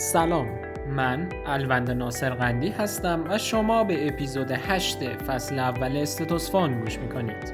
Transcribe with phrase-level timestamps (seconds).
[0.00, 0.48] سلام.
[0.88, 7.52] من الوند ناصر قندی هستم و شما به اپیزود 8 فصل اول استتوسفون گوش می‌کنید.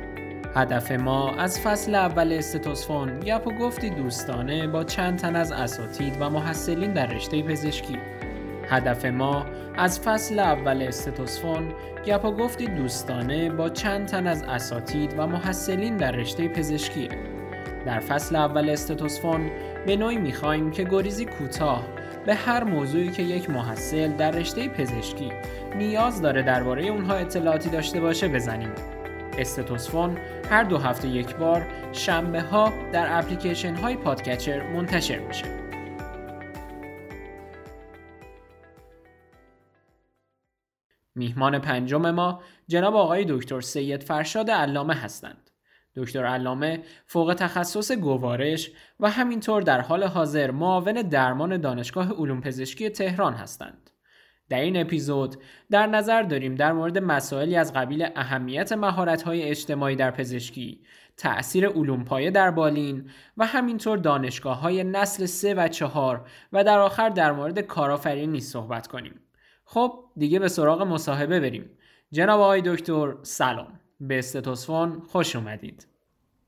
[0.55, 6.17] هدف ما از فصل اول استتوسفون گپ و گفتی دوستانه با چند تن از اساتید
[6.21, 7.99] و محصلین در رشته پزشکی.
[8.69, 11.73] هدف ما از فصل اول استتوسفون
[12.07, 17.09] گپ و گفتی دوستانه با چند تن از اساتید و محصلین در رشته پزشکیه
[17.87, 19.51] در فصل اول استتوسفون
[19.87, 21.85] به نوعی می‌خواهیم که گریزی کوتاه
[22.27, 25.33] به هر موضوعی که یک محصل در رشته پزشکی
[25.77, 28.73] نیاز داره درباره اونها اطلاعاتی داشته باشه بزنیم.
[29.39, 30.19] استتوسفون
[30.51, 35.45] هر دو هفته یک بار شنبه ها در اپلیکیشن های پادکچر منتشر میشه.
[41.15, 45.46] میهمان پنجم ما جناب آقای دکتر سید فرشاد علامه هستند.
[45.97, 52.91] دکتر علامه فوق تخصص گوارش و همینطور در حال حاضر معاون درمان دانشگاه علوم پزشکی
[52.91, 53.91] تهران هستند.
[54.49, 55.37] در این اپیزود
[55.71, 60.81] در نظر داریم در مورد مسائلی از قبیل اهمیت مهارت‌های اجتماعی در پزشکی،
[61.17, 66.79] تأثیر علوم پایه در بالین و همینطور دانشگاه های نسل 3 و 4 و در
[66.79, 69.21] آخر در مورد کارآفرینی صحبت کنیم.
[69.65, 71.71] خب دیگه به سراغ مصاحبه بریم.
[72.13, 73.81] جناب آقای دکتر سلام.
[74.01, 75.87] به استتوسفون خوش اومدید.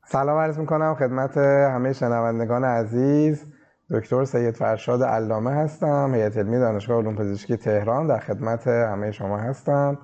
[0.04, 3.46] سلام عرض می‌کنم خدمت همه شنوندگان عزیز.
[3.90, 8.06] دکتر سید فرشاد علامه هستم هیئت علمی دانشگاه علوم پزشکی تهران.
[8.06, 9.98] در خدمت همه شما هستم.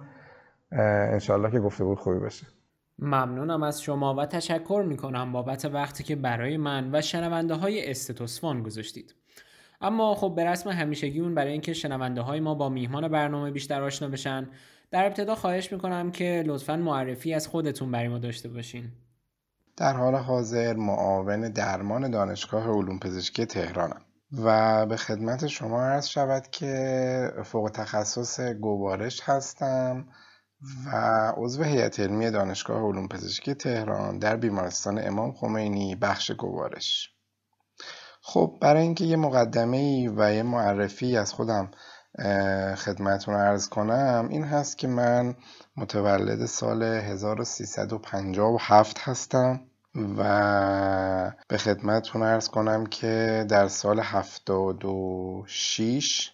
[0.72, 2.46] انشالله که گفته بود خوبی باشه.
[2.98, 8.62] ممنونم از شما و تشکر می‌کنم بابت وقتی که برای من و شنونده های استتوسفان
[8.62, 9.14] گذاشتید.
[9.80, 14.08] اما خب به رسم همیشگیمون برای اینکه شنونده های ما با میهمان برنامه بیشتر آشنا
[14.08, 14.48] بشن
[14.94, 18.92] در ابتدا خواهش می‌کنم که لطفا معرفی از خودتون برای ما داشته باشین.
[19.76, 24.00] در حال حاضر معاون درمان دانشگاه علوم پزشکی تهرانم
[24.44, 30.08] و به خدمت شما عرض شود که فوق تخصص گوارش هستم
[30.86, 30.90] و
[31.36, 37.10] عضو هیئت علمی دانشگاه علوم پزشکی تهران در بیمارستان امام خمینی بخش گوارش.
[38.22, 41.70] خب برای اینکه یه مقدمه و یه معرفی از خودم
[42.76, 44.28] خدمتون ارز کنم.
[44.30, 45.34] این هست که من
[45.76, 49.60] متولد سال 1357 هستم
[50.18, 56.30] و به خدمتون ارز کنم که در سال 76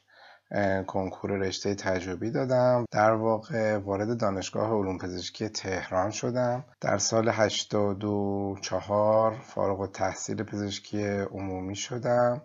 [0.87, 2.85] کنکور رشته تجربی دادم.
[2.91, 6.65] در واقع وارد دانشگاه علوم پزشکی تهران شدم.
[6.81, 12.43] در سال 84 فارغ التحصیل پزشکی عمومی شدم.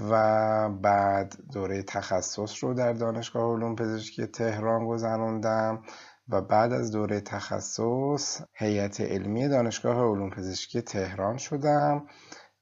[0.00, 5.82] و بعد دوره تخصص رو در دانشگاه علوم پزشکی تهران گذراندم
[6.28, 12.06] و بعد از دوره تخصص هیئت علمی دانشگاه علوم پزشکی تهران شدم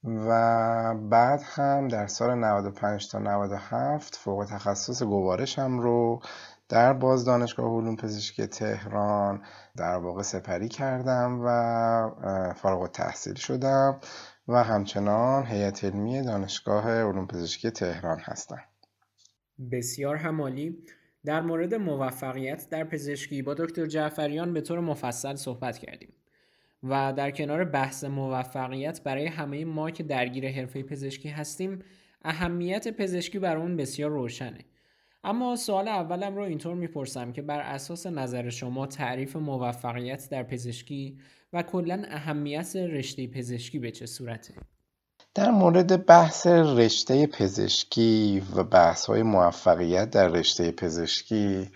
[0.03, 6.21] و بعد هم در سال 95 تا 97 فوق تخصص گوارشم رو
[6.69, 9.41] در باز دانشگاه علوم پزشکی تهران
[9.77, 13.99] در واقع سپری کردم و فارغ التحصیل شدم.
[14.47, 18.61] و همچنان هیئت علمی دانشگاه علوم پزشکی تهران هستم
[19.71, 20.77] بسیار همالی.
[21.25, 26.13] در مورد موفقیت در پزشکی با دکتر جعفریان به طور مفصل صحبت کردیم
[26.83, 31.79] و در کنار بحث موفقیت برای همه ما که درگیر حرفه پزشکی هستیم
[32.21, 34.59] اهمیت پزشکی بر اون بسیار روشنه.
[35.27, 41.17] اما سوال اولم رو اینطور می‌پرسم که بر اساس نظر شما تعریف موفقیت در پزشکی
[41.53, 44.53] و کلا اهمیت رشته پزشکی به چه صورته؟
[45.35, 51.69] در مورد بحث رشته پزشکی و بحث های موفقیت در رشته پزشکی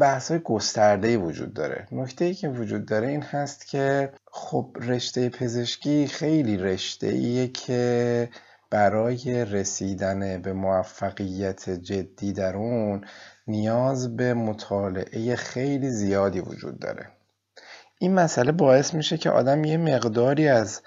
[0.00, 5.28] بحث های گسترده وجود داره نکته ای که وجود داره این هست که خب رشته
[5.28, 8.28] پزشکی خیلی رشته ایه که
[8.70, 13.04] برای رسیدن به موفقیت جدی در اون
[13.46, 17.08] نیاز به مطالعه خیلی زیادی وجود داره.
[17.98, 20.80] این مسئله باعث میشه که آدم یه مقداری از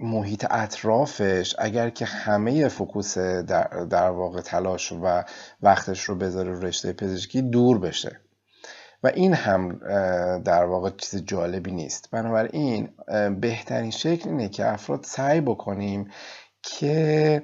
[0.00, 5.22] محیط اطرافش اگر که همه فکوس در, در واقع تلاش و
[5.62, 8.20] وقتش رو بذاره رشته پزشکی دور بشه.
[9.02, 9.78] و این هم
[10.38, 12.10] در واقع چیز جالبی نیست.
[12.10, 12.88] بنابراین
[13.40, 16.10] بهترین شکل اینه که افراد سعی بکنیم
[16.62, 17.42] که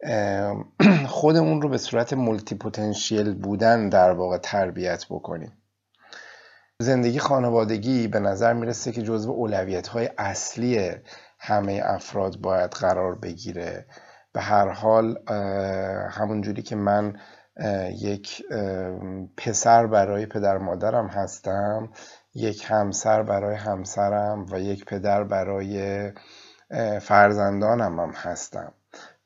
[1.06, 5.52] خودمون رو به صورت مولتی پوتنشیل بودن در واقع تربیت بکنیم.
[6.80, 10.90] زندگی خانوادگی به نظر می‌رسه که جزو اولویت های اصلی
[11.38, 13.86] همه افراد باید قرار بگیره.
[14.32, 15.18] به هر حال
[16.10, 17.16] همونجوری که من
[17.90, 18.42] یک
[19.36, 21.92] پسر برای پدر مادرم هستم
[22.34, 26.12] یک همسر برای همسرم و یک پدر برای
[27.02, 28.72] فرزندانم هم هستم.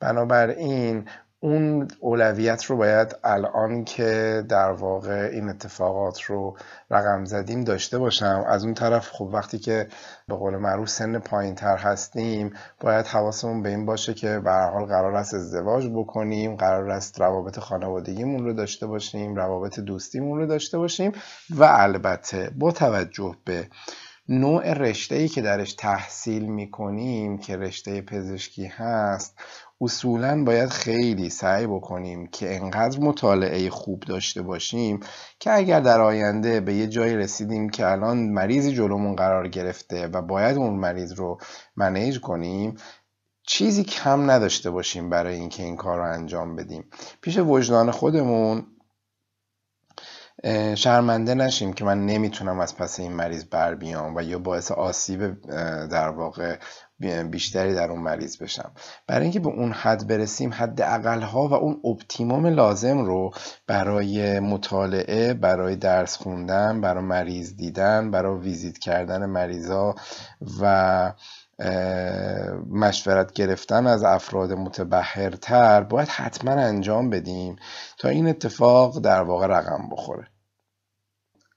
[0.00, 1.08] بنابراین
[1.44, 6.56] اون اولویت رو باید الان که در واقع این اتفاقات رو
[6.90, 8.44] رقم زدیم داشته باشم.
[8.48, 9.88] از اون طرف خب وقتی که
[10.28, 14.84] به قول معروف سن پایین تر هستیم باید حواسمون به این باشه که به حال
[14.84, 20.78] قرار است ازدواج بکنیم قرار است روابط خانوادگیمون رو داشته باشیم روابط دوستیمون رو داشته
[20.78, 21.12] باشیم
[21.50, 23.68] و البته با توجه به
[24.28, 29.34] نوع رشته ای که درش تحصیل می‌کنیم که رشته پزشکی هست
[29.80, 35.00] اصولا باید خیلی سعی بکنیم که انقدر مطالعه خوب داشته باشیم
[35.40, 40.22] که اگر در آینده به یه جایی رسیدیم که الان مریضی جلومون قرار گرفته و
[40.22, 41.38] باید اون مریض رو
[41.76, 42.76] منیج کنیم
[43.46, 46.84] چیزی کم نداشته باشیم برای اینکه این کار رو انجام بدیم.
[47.20, 48.66] پیش وجدان خودمون
[50.74, 55.40] شرمنده نشیم که من نمی‌تونم از پس این مریض بر بیام و یا باعث آسیب
[55.88, 56.56] در واقع
[57.30, 58.72] بیشتری در اون مریض بشم.
[59.06, 60.80] برای اینکه به اون حد برسیم حد
[61.22, 63.30] ها و اون optimum لازم رو
[63.66, 69.94] برای مطالعه برای درس خوندن برای مریض دیدن برای ویزیت کردن مریضا
[70.60, 71.12] و
[72.70, 77.56] مشورت گرفتن از افراد متبهرتر باید حتما انجام بدیم
[77.98, 80.26] تا این اتفاق در واقع رقم بخوره.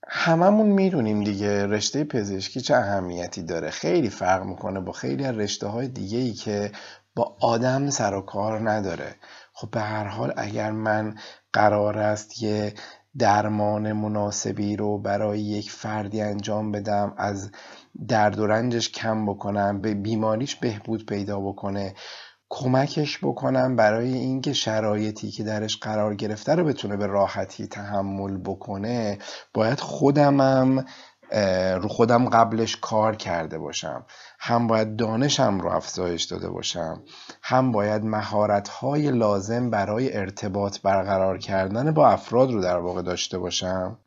[0.08, 3.70] هممون می‌دونیم دیگه رشته پزشکی چه اهمیتی داره.
[3.70, 6.72] خیلی فرق می‌کنه با خیلی از رشته های دیگه ای که
[7.16, 9.16] با آدم سر و کار نداره.
[9.54, 11.16] خب به هر حال اگر من
[11.54, 12.74] قرار است یه
[13.18, 17.52] درمان مناسبی رو برای یک فردی انجام بدم از
[18.08, 21.94] درد و رنجش کم بکنم به بیماریش بهبود پیدا بکنه
[22.50, 29.18] کمکش بکنم برای اینکه شرایطی که درش قرار گرفته رو بتونه به راحتی تحمل بکنه.
[29.54, 30.86] باید خودمم
[31.82, 34.06] رو خودم قبلش کار کرده باشم.
[34.40, 37.04] هم باید دانشم رو افزایش داده باشم.
[37.44, 43.38] هم باید مهارت های لازم برای ارتباط برقرار کردن با افراد رو در واقع داشته
[43.38, 43.98] باشم.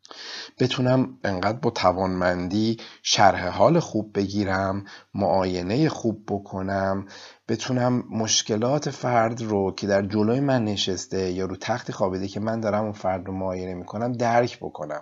[0.59, 7.05] بتونم انقدر با توانمندی شرح حال خوب بگیرم معاینه خوب بکنم.
[7.47, 12.59] بتونم مشکلات فرد رو که در جلوی من نشسته یا رو تختی خوابیده که من
[12.59, 15.01] دارم اون فرد رو معاینه می‌کنم درک بکنم.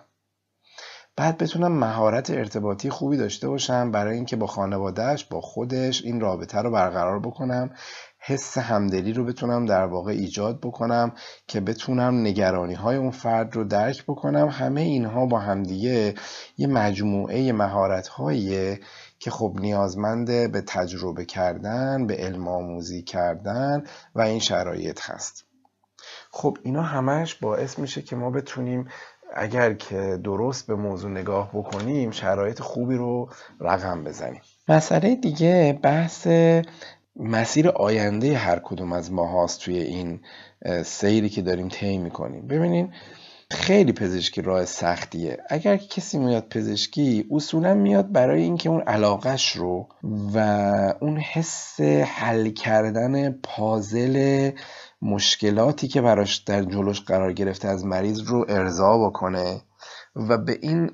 [1.17, 6.57] بعد بتونم مهارت ارتباطی خوبی داشته باشم برای اینکه با خانوادهش با خودش این رابطه
[6.61, 7.69] رو برقرار بکنم
[8.19, 11.11] حس همدلی رو بتونم در واقع ایجاد بکنم
[11.47, 14.47] که بتونم نگرانی های اون فرد رو درک بکنم.
[14.47, 16.15] همه اینها با همدیگه
[16.57, 18.09] یه مجموعه مهارت
[19.19, 23.83] که خب نیازمند به تجربه کردن به علم آموزی کردن
[24.15, 25.47] و این شرایط هست.
[26.31, 28.87] خب اینا همش باعث میشه که ما بتونیم
[29.37, 33.29] اگر که درست به موضوع نگاه بکنیم شرایط خوبی رو
[33.59, 34.41] رقم بزنیم.
[34.67, 36.27] مسئله دیگه بحث
[37.15, 40.19] مسیر آینده هر کدوم از ما هاست توی این
[40.85, 42.47] سیری که داریم طی می‌کنیم.
[42.47, 42.93] ببینین
[43.51, 45.37] خیلی پزشکی راه سختیه.
[45.49, 49.87] اگر کسی میاد پزشکی اصولا میاد برای اینکه اون علاقش رو
[50.33, 50.39] و
[51.01, 54.51] اون حس حل کردن پازل
[55.01, 59.61] مشکلاتی که براش در جلوش قرار گرفته از مریض رو ارضا بکنه.
[60.17, 60.91] و به این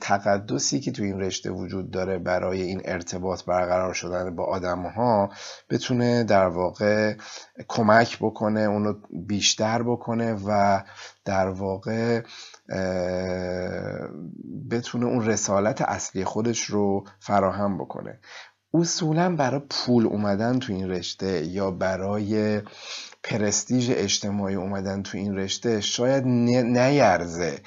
[0.00, 5.30] تقدسی که تو این رشته وجود داره برای این ارتباط برقرار شدن با آدم ها
[5.70, 7.14] بتونه در واقع
[7.68, 10.82] کمک بکنه اونو بیشتر بکنه و
[11.24, 12.22] در واقع
[14.70, 18.18] بتونه اون رسالت اصلی خودش رو فراهم بکنه.
[18.74, 22.62] اصولا برای پول اومدن تو این رشته یا برای
[23.22, 27.58] پرستیژ اجتماعی اومدن تو این رشته شاید نیرزه.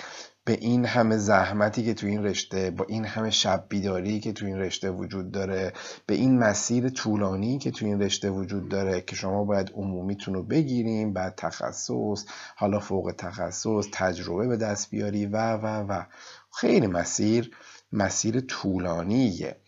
[0.45, 4.45] به این همه زحمتی که تو این رشته با این همه شب بیداری که تو
[4.45, 5.73] این رشته وجود داره
[6.05, 10.43] به این مسیر طولانی که تو این رشته وجود داره که شما باید عمومیتون رو
[10.43, 12.25] بگیریم بعد تخصص
[12.55, 16.03] حالا فوق تخصص تجربه به دست بیاری و و و.
[16.51, 17.51] خیلی مسیر
[17.91, 19.61] مسیر طولانیه.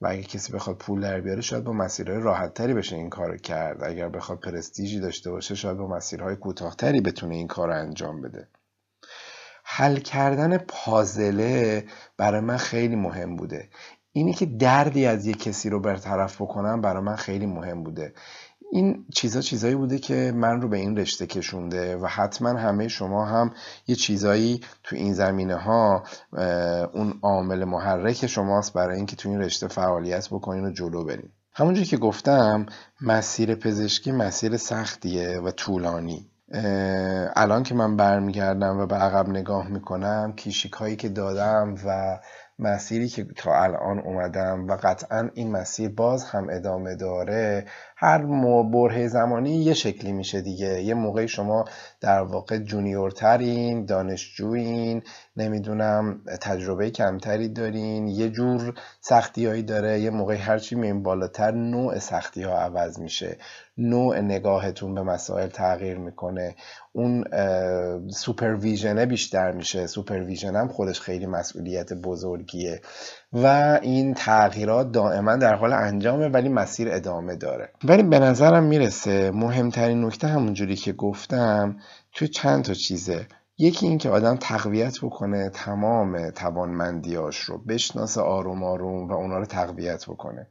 [0.00, 3.36] و اگه کسی بخواد پول در بیاره شاید با مسیرهای راحت تری بشه این کار
[3.36, 3.84] کرد.
[3.84, 8.48] اگر بخواد پرستیژی داشته باشه شاید با مسیرهای کوتاهتری بتونه این کار انجام بده.
[9.76, 11.84] حل کردن پازله
[12.16, 13.68] برای من خیلی مهم بوده.
[14.12, 18.14] اینی که دردی از یک کسی رو برطرف بکنم برای من خیلی مهم بوده.
[18.72, 23.26] این چیزا چیزایی بوده که من رو به این رشته کشونده و حتما همه شما
[23.26, 23.50] هم
[23.86, 26.02] یه چیزایی تو این زمینه ها
[26.94, 31.28] اون عامل محرک شماست برای اینکه تو این رشته فعالیت بکنین و جلو برین.
[31.54, 32.66] همونجوری که گفتم
[33.00, 36.31] مسیر پزشکی مسیر سختیه و طولانی.
[37.36, 42.18] الان که من برمیگردم و به عقب نگاه می‌کنم کیشیک هایی که دادم و
[42.58, 47.66] مسیری که تا الان اومدم و قطعا این مسیر باز هم ادامه داره
[48.02, 48.26] هر
[48.62, 50.82] بره زمانی یه شکلی میشه دیگه.
[50.82, 51.64] یه موقعی شما
[52.00, 55.02] در واقع junior ترین دانشجوین
[55.36, 60.00] نمی‌دونم تجربه کمتری دارین یه جور سختی داره.
[60.00, 63.36] یه موقعی هرچی میم بالاتر نوع سختی ها عوض میشه.
[63.78, 66.54] نوع نگاهتون به مسائل تغییر می‌کنه.
[66.92, 67.24] اون
[68.08, 69.86] supervision ه بیشتر میشه.
[69.86, 72.80] supervision هم خودش خیلی مسئولیت بزرگیه.
[73.32, 77.72] و این تغییرات دائما در حال انجامه ولی مسیر ادامه داره.
[77.84, 81.76] ولی به نظرم می‌رسه مهمترین نکته همونجوری که گفتم
[82.12, 83.26] توی چند تا چیزه.
[83.58, 89.46] یکی این که آدم تقویت بکنه تمام توانمندیاش رو بشناسه آروم آروم و اونا رو
[89.46, 90.46] تقویت بکنه.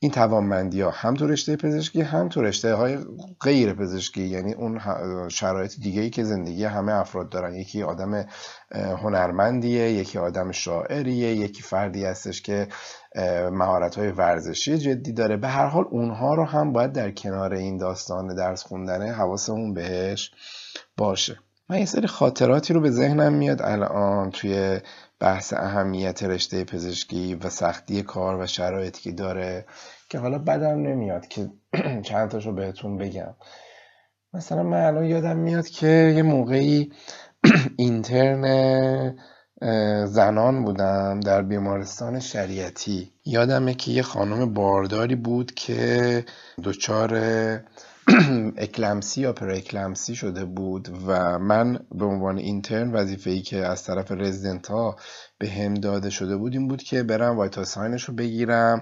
[0.00, 2.98] این توانمندی ها هم تو رشته پزشکی هم تو رشته های
[3.40, 4.22] غیر پزشکی.
[4.22, 4.80] یعنی اون
[5.28, 7.54] شرایط دیگه ای که زندگی همه افراد دارن.
[7.54, 8.26] یکی آدم
[8.72, 12.68] هنرمندیه یکی آدم شاعریه یکی فردی هستش که
[13.52, 15.36] مهارت های ورزشی جدی داره.
[15.36, 20.30] به هر حال اونها رو هم باید در کنار این داستان درس خوندنه حواسمون بهش
[20.96, 21.38] باشه.
[21.70, 24.80] من یه سری خاطراتی رو به ذهنم میاد الان توی
[25.20, 29.66] بحث اهمیت رشته پزشکی و سختی کار و شرایطی که داره
[30.08, 31.50] که حالا بدم نمیاد که
[32.08, 33.34] چند تاشو بهتون بگم.
[34.32, 36.92] مثلا من الان یادم میاد که یه موقعی
[37.76, 39.14] اینترن
[40.06, 43.12] زنان بودم در بیمارستان شریعتی.
[43.24, 46.24] یادمه که یه خانم بارداری بود که
[46.64, 47.10] دچار
[48.56, 53.84] اکلمسی یا پر اکلمسی شده بود و من به عنوان اینترن وظیفه ای که از
[53.84, 54.96] طرف رزیدنت ها
[55.38, 58.80] به هم داده شده بود این بود که برم وایتال ساینش رو بگیرم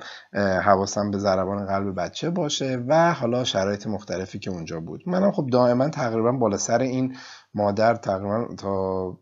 [0.62, 5.02] حواسم به ضربان قلب بچه باشه و حالا شرایط مختلفی که اونجا بود.
[5.06, 7.16] منم خب دائما تقریبا بالا سر این
[7.54, 9.18] مادر تقریبا تا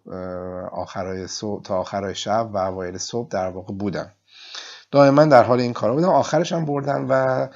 [0.73, 4.12] آخرای صبح تا آخرای شب و اوایل صبح در واقع بودم.
[4.90, 6.08] دائما در حال این کارا بودم.
[6.08, 7.46] آخرش هم بردن و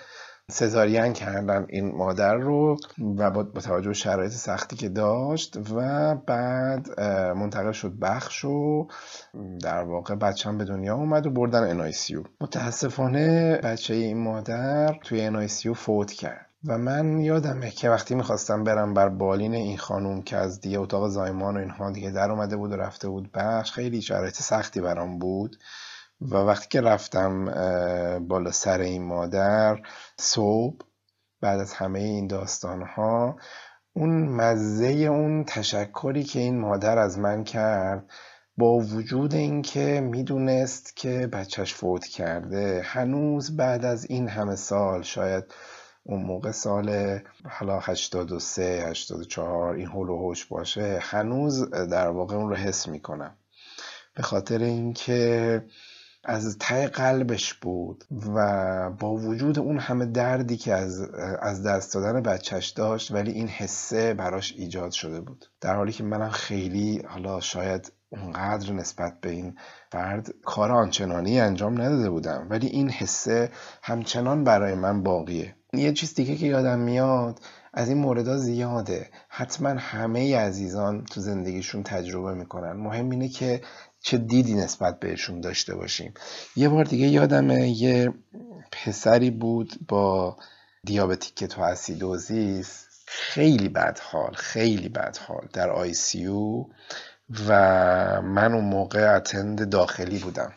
[0.50, 2.76] سزارین کردن این مادر رو
[3.18, 7.00] و با توجه به شرایط سختی که داشت و بعد
[7.36, 8.88] منتقل شد بخش و
[9.62, 15.74] در واقع بچه به دنیا اومد و بردن NICU متاسفانه بچه این مادر توی NICU
[15.74, 20.60] فوت کرد و من یادمه که وقتی می‌خواستم برم بر بالین این خانوم که از
[20.60, 24.34] دیگه اتاق زایمان و اینها دیگه در اومده بود و رفته بود بخش خیلی شرایط
[24.34, 25.56] سختی برام بود.
[26.20, 27.44] و وقتی که رفتم
[28.28, 29.80] بالا سر این مادر
[30.18, 30.76] صبح
[31.40, 33.36] بعد از همه این داستان ها
[33.92, 38.10] اون مزه اون تشکری که این مادر از من کرد
[38.56, 45.44] با وجود اینکه می‌دونست که بچهش فوت کرده هنوز بعد از این همه سال شاید
[46.02, 47.18] اون موقع سال
[47.50, 53.36] حالا 83 84 این هول و باشه هنوز در واقع اون رو حس می‌کنم.
[54.14, 55.62] به خاطر اینکه
[56.24, 61.10] از ته قلبش بود و با وجود اون همه دردی که از,
[61.42, 65.46] از دست دادن بچهش داشت ولی این حسه براش ایجاد شده بود.
[65.60, 69.56] در حالی که منم خیلی حالا شاید اونقدر نسبت به این
[69.92, 73.50] فرد کار آنچنانی انجام نداده بودم ولی این حسه
[73.82, 75.54] همچنان برای من باقیه.
[75.72, 77.40] یه چیز دیگه که یادم میاد
[77.74, 79.10] از این موردها زیاده.
[79.28, 82.72] حتما همه عزیزان تو زندگیشون تجربه می‌کنن.
[82.72, 83.60] مهم اینه که
[84.00, 86.14] چه دیدی نسبت بهشون داشته باشیم.
[86.56, 88.12] یه بار دیگه یادمه یه
[88.72, 90.36] پسری بود با
[90.84, 98.64] دیابتیک تو اسیدوزیس خیلی بد حال خیلی بد حال در آی سی و من اون
[98.64, 100.52] موقع اتند داخلی بودم.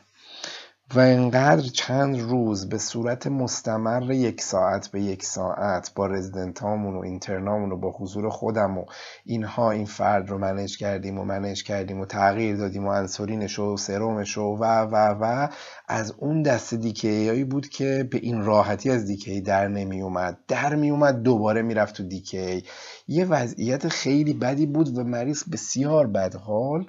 [0.95, 6.99] و انقدر چند روز به صورت مستمر یک ساعت به یک ساعت با رزیدنتامون و
[6.99, 8.85] اینترنامون و با حضور خودم و
[9.25, 13.77] اینها این فرد رو منش کردیم و منش کردیم و تغییر دادیم و انسولینش و
[13.77, 15.47] سرومش و و و و
[15.87, 20.37] از اون دست دیکی بود که به این راحتی از دیکی در نمی اومد.
[20.47, 22.63] در می اومد دوباره می‌رفت تو دیکی
[23.07, 26.85] یه وضعیت خیلی بدی بود و مریض بسیار بدحال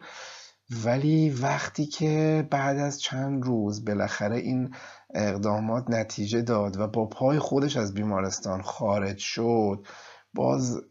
[0.85, 4.75] ولی وقتی که بعد از چند روز بالاخره این
[5.15, 9.87] اقدامات نتیجه داد و با پای خودش از بیمارستان خارج شد
[10.35, 10.83] باز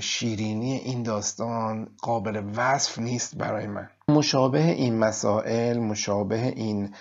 [0.00, 3.88] شیرینی این داستان قابل وصف نیست برای من.
[4.08, 6.94] مشابه این مسائل مشابه این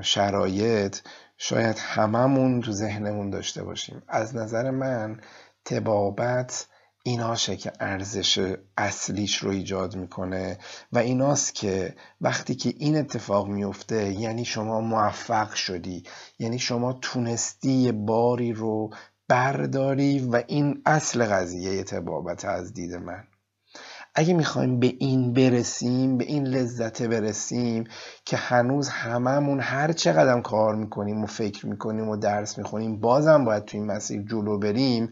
[0.00, 0.96] شرایط
[1.38, 4.02] شاید هممون تو ذهنمون داشته باشیم.
[4.08, 5.20] از نظر من
[5.64, 6.66] تبابت
[7.06, 10.58] ایناشه که ارزش اصلیش رو ایجاد می‌کنه
[10.92, 16.02] و ایناست که وقتی که این اتفاق میفته یعنی شما موفق شدی
[16.38, 18.90] یعنی شما تونستی باری رو
[19.28, 23.24] برداری و این اصل قضیه تبابت از دید من.
[24.14, 27.84] اگه می‌خوایم به این برسیم به این لذت برسیم
[28.24, 33.64] که هنوز هممون هر چقدر کار می‌کنیم و فکر می‌کنیم و درس می‌خونیم بازم باید
[33.64, 35.10] تو این مسیر جلو بریم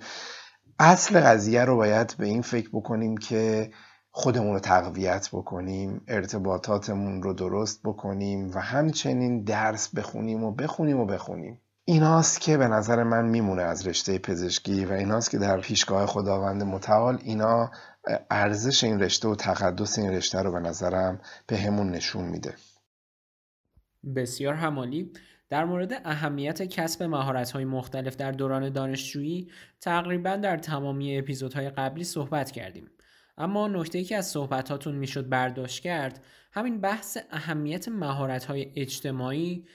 [0.78, 3.70] اصل قضیه رو باید به این فکر بکنیم که
[4.10, 11.06] خودمون رو تقویت بکنیم ارتباطاتمون رو درست بکنیم و همچنین درس بخونیم و بخونیم و
[11.06, 11.60] بخونیم.
[11.84, 16.62] ایناست که به نظر من میمونه از رشته پزشکی و ایناست که در پیشگاه خداوند
[16.62, 17.70] متعال اینا
[18.30, 22.54] ارزش این رشته و تقدس این رشته رو به نظرم به همون نشون میده.
[24.16, 25.12] بسیار همالی.
[25.52, 32.50] در مورد اهمیت کسب مهارت‌های مختلف در دوران دانشجویی تقریبا در تمامی اپیزودهای قبلی صحبت
[32.50, 32.90] کردیم.
[33.38, 39.66] اما نکته که از صحبتاتون می‌شد برداشت کرد همین بحث اهمیت مهارت‌های اجتماعی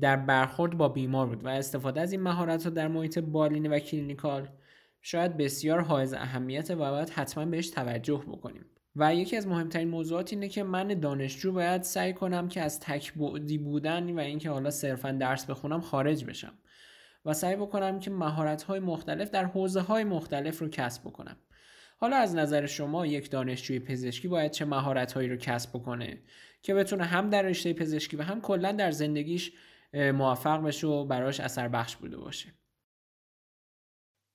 [0.00, 3.78] در برخورد با بیمار بود و استفاده از این مهارت ها در محیط بالینی و
[3.78, 4.48] کلینیکال
[5.02, 8.64] شاید بسیار حائز اهمیت و باید حتما بهش توجه بکنیم.
[8.96, 13.14] و یکی از مهمترین موضوعات اینه که من دانشجو باید سعی کنم که از تک
[13.14, 16.52] بعدی بودن و اینکه حالا صرفا درس بخونم خارج بشم
[17.24, 21.36] و سعی بکنم که مهارت های مختلف در حوزه های مختلف رو کسب بکنم.
[21.98, 26.18] حالا از نظر شما یک دانشجوی پزشکی باید چه مهارت هایی رو کسب بکنه
[26.62, 29.52] که بتونه هم در رشته پزشکی و هم کلا در زندگیش
[29.94, 32.52] موفق بشه و براش اثر بخش بوده باشه؟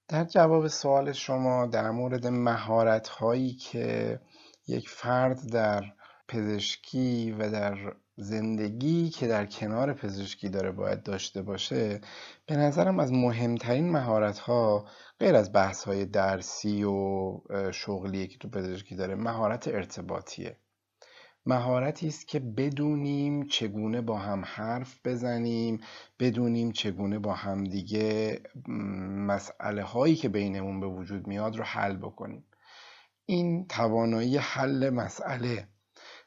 [0.07, 4.19] در جواب سوال شما در مورد مهارت هایی که
[4.67, 5.83] یک فرد در
[6.27, 12.01] پزشکی و در زندگی که در کنار پزشکی داره باید داشته باشه
[12.45, 14.85] به نظرم از مهمترین مهارت ها
[15.19, 16.91] غیر از بحث های درسی و
[17.71, 20.57] شغلی که تو پزشکی داره مهارت ارتباطیه.
[21.45, 25.79] مهارتی است که بدونیم چگونه با هم حرف بزنیم
[26.19, 28.41] بدونیم چگونه با همدیگه
[29.27, 32.43] مسئله هایی که بینمون به وجود میاد رو حل بکنیم.
[33.25, 35.67] این توانایی حل مسئله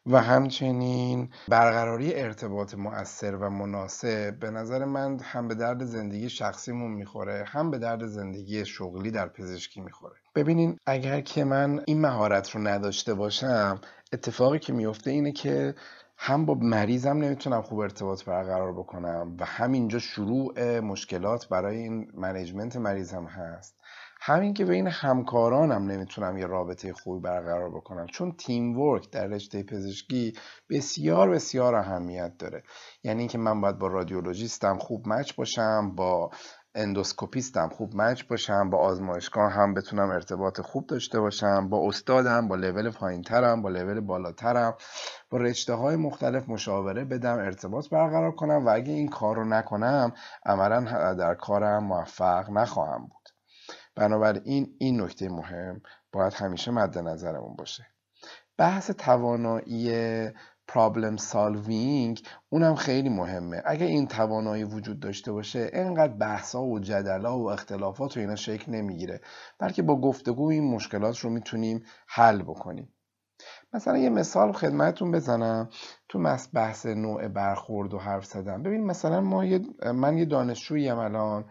[0.07, 6.91] و همچنین برقراری ارتباط مؤثر و مناسب به نظر من هم به درد زندگی شخصیمون
[6.91, 10.15] می‌خوره هم به درد زندگی شغلی در پزشکی می‌خوره.
[10.35, 13.81] ببینین اگر که من این مهارت رو نداشته باشم
[14.13, 15.75] اتفاقی که میفته اینه که
[16.17, 22.77] هم با مریضم نمی‌تونم خوب ارتباط برقرار بکنم و همینجا شروع مشکلات برای این management
[22.77, 23.77] مریضم هست.
[24.27, 30.33] همین که بین همکارانم نمی‌تونم یه رابطه خوبی برقرار بکنم چون teamwork در رشته پزشکی
[30.71, 32.63] بسیار بسیار اهمیت داره.
[33.03, 36.31] یعنی اینکه من باید با رادیولوژیستم خوب match باشم با
[36.75, 42.57] اندوسکوپیستم خوب match باشم با آزمایشگاه هم بتونم ارتباط خوب داشته باشم با استادم با
[42.57, 44.75] لول پایینترم با لول بالاترم
[45.31, 50.13] با رشته های مختلف مشاوره بدم ارتباط برقرار کنم و اگه این کار رو نکنم
[50.47, 53.24] عملا در کارم موفق نخواهم بود.
[53.97, 55.81] بنابراین این نکته مهم
[56.13, 57.87] باید همیشه مد نظرمون باشه.
[58.59, 60.29] بحث توانایی
[60.69, 63.63] پرابلم سالوینگ اونم خیلی مهمه.
[63.65, 68.73] اگه این توانایی وجود داشته باشه انقدر بحثا و جدلا و اختلافات و اینا شکل
[68.73, 69.21] نمی‌گیره.
[69.59, 72.89] بلکه با گفتگو این مشکلات رو می‌تونیم حل بکنیم.
[73.73, 75.69] مثلا یه مثال خدمتتون بزنم.
[76.09, 79.45] تو بحث نوع برخورد و حرف زدم ببین مثلا ما
[79.95, 81.45] من یه دانشجوییم الان.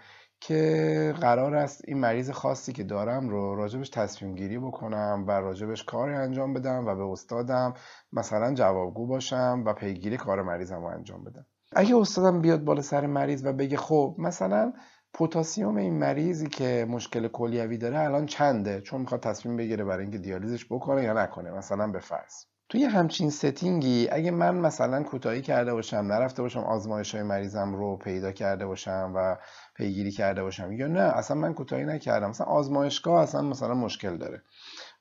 [0.47, 5.83] که قرار است این مریض خاصی که دارم رو راجبش تصمیم گیری بکنم و راجبش
[5.83, 7.73] کاری انجام بدم و به استادم
[8.13, 11.45] مثلا جوابگو باشم و پیگیری کار مریضم رو انجام بدم.
[11.75, 14.73] اگه استادم بیاد بالا سر مریض و بگه خب مثلا
[15.13, 20.17] پوتاسیوم این مریضی که مشکل کلیوی داره الان چنده؟ چون می‌خواد تصمیم بگیره برای اینکه
[20.17, 22.45] دیالیزش بکنه یا نکنه مثلا به فرض.
[22.73, 27.97] توی همچین ستینگی اگه من مثلا کوتاهی کرده باشم نرفته باشم آزمایش های مریضم رو
[27.97, 29.37] پیدا کرده باشم و
[29.75, 32.29] پیگیری کرده باشم یا نه اصلا من کوتاهی نکردم.
[32.29, 34.43] مثلا آزمایشگاه اصلا مثلا مشکل داره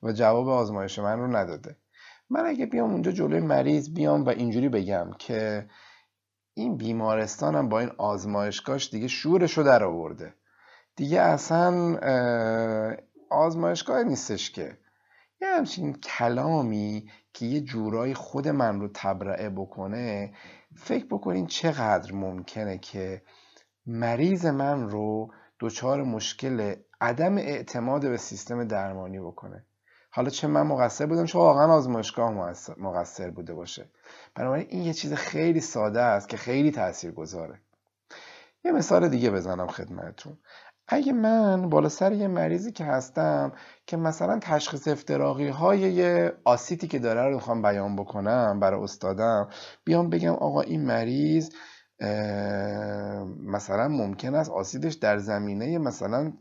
[0.03, 1.77] و جواب آزمایش من رو نداده.
[2.29, 5.69] من اگه بیام اونجا جلوی مریض بیام و اینجوری بگم که
[6.53, 10.33] این بیمارستانم با این آزمایشگاهش دیگه شورش رو در آورده.
[10.95, 11.97] دیگه اصلا
[13.29, 14.77] آزمایشگاه نیستش که.
[15.41, 20.33] یه همچین کلامی که یه جورایی خود من رو تبرعه بکنه
[20.75, 23.21] فکر بکنین چقدر ممکنه که
[23.85, 29.65] مریض من رو دچار مشکل عدم اعتماد به سیستم درمانی بکنه.
[30.09, 32.31] حالا چه من مقصر بودم چه واقعا آزمایشگاه
[32.77, 33.89] مقصر بوده باشه.
[34.35, 37.61] بنابراین این یه چیز خیلی ساده است که خیلی تأثیر گذاره
[38.63, 40.37] یه مثال دیگه بزنم خدمتتون.
[40.87, 43.51] اگه من بالا سر یه مریضی که هستم
[43.87, 49.47] که مثلا تشخیص افتراقی های یه آسیتی که داره رو می‌خوام بیان بکنم برای استادم
[49.85, 51.49] بیام بگم آقا این مریض
[53.47, 56.33] مثلا ممکن است آسیدش در زمینه مثلا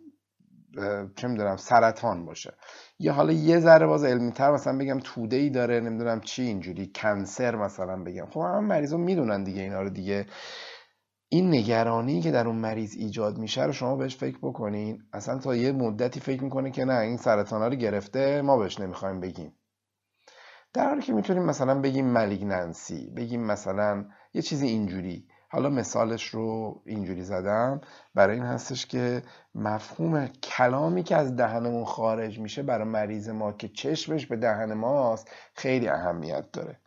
[1.16, 2.54] چه می‌دونم سرطان باشه.
[2.98, 6.90] یا حالا یه ذره باز علمی تر مثلا بگم توده ای داره نمی‌دونم چی اینجوری
[6.94, 8.26] کنسر مثلا بگم.
[8.30, 10.26] خب هم مریضا می‌دونن دیگه اینا رو دیگه.
[11.34, 15.02] این نگرانی که در اون مریض ایجاد میشه رو شما بهش فکر بکنین.
[15.12, 19.20] اصلا تا یه مدتی فکر می‌کنه که نه این سرطان رو گرفته ما بهش نمی‌خوایم
[19.20, 19.52] بگیم.
[20.72, 25.28] در حالی که می‌تونیم مثلا بگیم ملیگننسی بگیم مثلا یه چیزی اینجوری.
[25.48, 27.80] حالا مثالش رو اینجوری زدم.
[28.14, 29.22] برای این هستش که
[29.54, 35.30] مفهوم کلامی که از دهنمون خارج میشه برای مریض ما که چشمش به دهن ماست
[35.54, 36.81] خیلی اهمیت داره.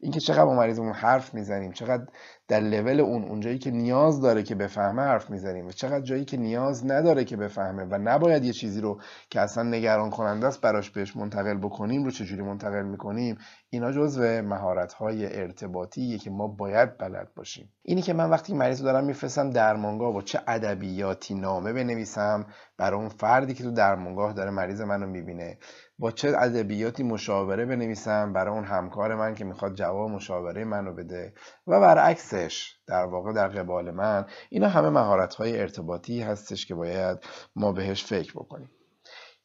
[0.00, 2.06] اینکه چقدر با مریضمون حرف می‌زنیم چقدر
[2.48, 6.36] در لول اون اونجایی که نیاز داره که بفهمه حرف می‌زنیم و چقدر جایی که
[6.36, 10.90] نیاز نداره که بفهمه و نباید یه چیزی رو که اصلا نگران کننده است براش
[10.90, 13.38] بهش منتقل بکنیم رو چجوری منتقل می‌کنیم
[13.70, 17.72] اینا جزو مهارت های ارتباطیه که ما باید بلد باشیم.
[17.82, 22.46] اینی که من وقتی مریض رو دارم میفرستم درمانگاه با چه ادبیاتی نامه بنویسم
[22.78, 25.58] برای اون فردی که تو درمانگاه داره مریض منو می‌بینه.
[25.98, 31.32] با چه ادبیاتی مشاوره بنویسم برای اون همکار من که می‌خواد جواب مشاوره منو بده؟
[31.66, 37.18] و برعکسش در واقع در قبال من اینا همه مهارت های ارتباطی هستش که باید
[37.56, 38.70] ما بهش فکر بکنیم.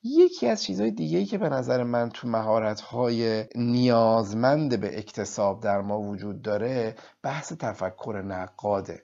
[0.03, 5.59] یکی از چیزهای دیگه ای که به نظر من تو مهارت های نیازمند به اکتساب
[5.59, 9.03] در ما وجود داره بحث تفکر نقاده.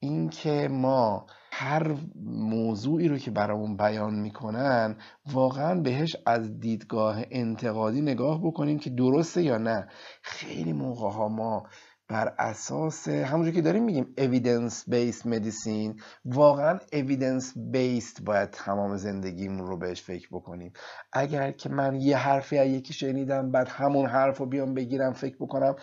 [0.00, 4.96] اینکه ما هر موضوعی رو که برامون بیان می‌کنن
[5.32, 9.88] واقعا بهش از دیدگاه انتقادی نگاه بکنیم که درسته یا نه.
[10.22, 11.62] خیلی موقع ها ما
[12.08, 19.66] بر اساس همونجور که داریم میگیم evidence based medicine واقعا evidence based باید تمام زندگیمون
[19.66, 20.72] رو بهش فکر بکنیم.
[21.12, 25.36] اگر که من یه حرفی از یکی شنیدم بعد همون حرف رو بیام بگیرم فکر
[25.40, 25.74] بکنم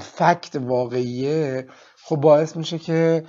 [0.00, 1.66] فکت واقعیه.
[2.04, 3.24] خب باعث میشه که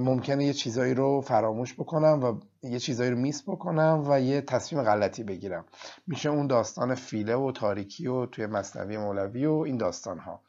[0.00, 4.82] ممکنه یه چیزایی رو فراموش بکنم و یه چیزایی رو میس بکنم و یه تصمیم
[4.82, 5.64] غلطی بگیرم.
[6.06, 10.40] میشه اون داستان فیله و تاریکی و توی مصنوی مولوی و این داستان ها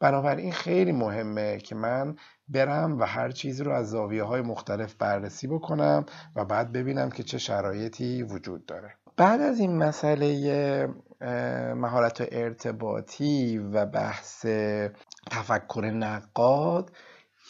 [0.00, 2.16] بنابراین خیلی مهمه که من
[2.48, 7.22] برم و هر چیزی رو از زاویه های مختلف بررسی بکنم و بعد ببینم که
[7.22, 8.94] چه شرایطی وجود داره.
[9.16, 10.88] بعد از این مسئله
[11.74, 14.46] مهارت ارتباطی و بحث
[15.30, 16.90] تفکر نقاد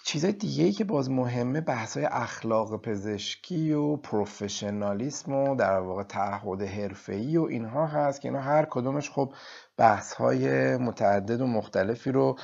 [0.04, 6.62] چیزای دیگه که باز مهمه بحث های اخلاق پزشکی و پروفشنالیسم و در واقع تعهد
[6.62, 9.32] حرفه‌ای و اینها هست که اینا هر کدومش خب
[9.80, 12.36] بحث های متعدد و مختلفی رو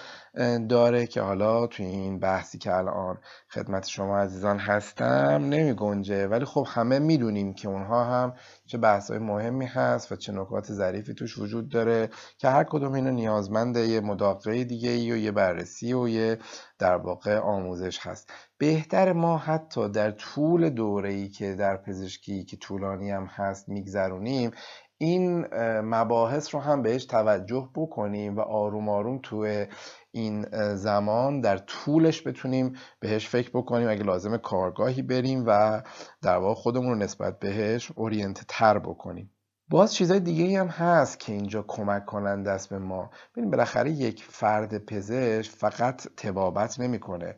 [0.68, 3.18] داره که حالا توی این بحثی که الان
[3.50, 6.26] خدمت شما عزیزان هستم نمی گنجه.
[6.26, 8.34] ولی خب همه می‌دونیم که اونها هم
[8.66, 12.92] چه بحث های مهمی هست و چه نکات ظریفی توش وجود داره که هر کدوم
[12.92, 16.38] اینو نیازمند یه مداقه دیگه ای و یه بررسی و یه
[16.78, 18.32] در واقع آموزش هست.
[18.58, 24.50] بهتر ما حتی در طول دوره ای که در پزشکی که طولانی هم هست میگذرونیم
[24.98, 25.46] این
[25.80, 29.66] مباحث رو هم بهش توجه بکنیم و آروم آروم توی
[30.10, 33.88] این زمان در طولش بتونیم بهش فکر بکنیم.
[33.88, 35.82] اگه لازم کارگاهی بریم و
[36.22, 39.30] در واقع خودمون رو نسبت بهش اورینت تر بکنیم.
[39.68, 43.10] باز چیزای دیگه هم هست که اینجا کمک کننده است به ما.
[43.36, 47.36] ببین بالاخره یک فرد پزشک فقط طبابت نمی‌کنه.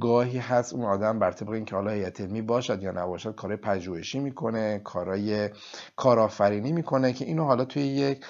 [0.00, 4.18] گاهی هست اون آدم بر طبق اینکه حالا هیئت علمی باشد یا نباشد کارهای پژوهشی
[4.18, 5.50] می‌کنه کارهای
[5.96, 8.24] کارآفرینی می‌کنه که اینو حالا توی یک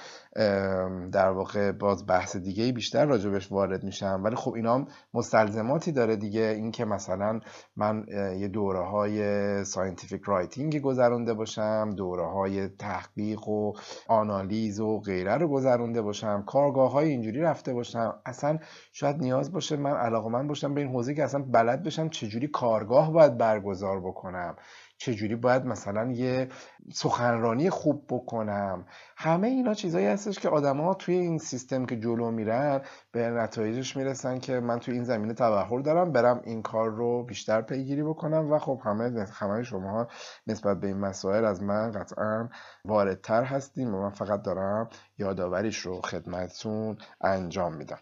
[1.13, 4.21] در واقع باز بحث دیگه بیشتر راجبش وارد میشم.
[4.25, 6.41] ولی خب اینا هم مستلزماتی داره دیگه.
[6.41, 7.41] اینکه مثلا
[7.77, 8.05] من
[8.39, 13.73] یه دوره های scientific writing گذرونده باشم دوره های تحقیق و
[14.09, 18.15] آنالیز و غیره رو گذرونده باشم کارگاه های اینجوری رفته باشم.
[18.27, 18.59] اصلا
[18.93, 22.49] شاید نیاز باشه من علاقه من باشم به این حوزه که اصلا بلد بشم چجوری
[22.49, 24.57] کارگاه باید برگزار بکنم.
[24.99, 26.49] چجوری باید مثلا یه
[26.93, 32.81] سخنرانی خوب بکنم؟ همه اینا چیزایی هستش که ها توی این سیستم که جلو میرن
[33.13, 37.63] به نتایجش می‌رسن که من توی این زمینه تبهر دارم برم این کار رو بیشتر
[37.63, 40.09] پیگیری بکنم و خب همه همه شما
[40.47, 42.49] نسبت به این مسائل از من قطعا
[42.85, 47.99] واردتر هستیم و من فقط دارم یادآوریش رو خدمتتون انجام میدم.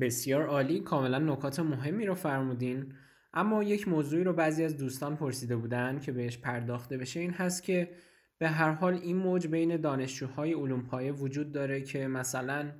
[0.00, 0.80] بسیار عالی.
[0.80, 2.94] کاملا نکات مهمی رو فرمودین.
[3.36, 7.62] اما یک موضوعی رو بعضی از دوستان پرسیده بودن که بهش پرداخته بشه این هست
[7.62, 7.88] که
[8.38, 12.72] به هر حال این موج بین دانشجوهای علوم پایه وجود داره که مثلا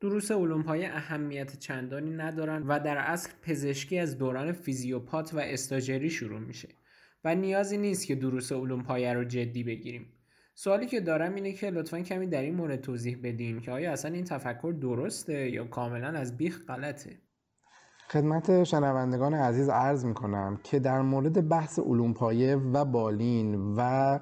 [0.00, 6.10] دروس علوم پایه اهمیت چندانی ندارن و در اصل پزشکی از دوران فیزیوپات و استاجری
[6.10, 6.68] شروع میشه
[7.24, 10.12] و نیازی نیست که دروس علوم پایه رو جدی بگیریم.
[10.54, 14.12] سوالی که دارم اینه که لطفا کمی در این مورد توضیح بدین که آیا اصلا
[14.12, 17.18] این تفکر درسته یا کاملا از بیخ غلطه؟
[18.12, 24.18] خدمت شنوندگان عزیز عرض می کنم که در مورد بحث علوم پایه و بالین و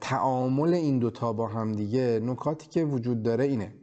[0.00, 3.74] تعامل این دوتا با هم دیگه نکاتی که وجود داره اینه.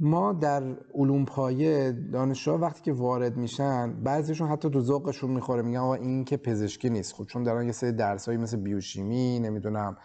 [0.00, 5.78] ما در علوم پایه دانشجوها وقتی که وارد میشن بعضیشون حتی تو ذوقشون می‌خوره میگن
[5.78, 7.14] آقا این که پزشکی نیست.
[7.14, 9.96] خب چون دارن یه سری درسایی مثل بیوشیمی نمی‌دونم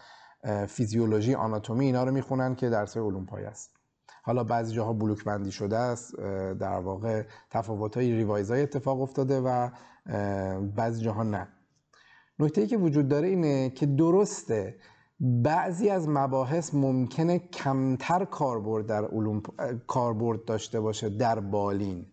[0.68, 3.81] فیزیولوژی آناتومی اینا رو می‌خونن که درسای علوم پایه است.
[4.22, 6.16] حالا بعضی جاها بلوک بندی شده است
[6.60, 9.70] در واقع تفاوت های ریوایز های اتفاق افتاده و
[10.76, 11.48] بعضی جاها نه.
[12.40, 14.76] نکته ای که وجود داره اینه که درسته
[15.20, 19.42] بعضی از مباحث ممکنه کمتر کاربرد در علوم
[19.88, 22.06] کاربرد داشته باشه در بالین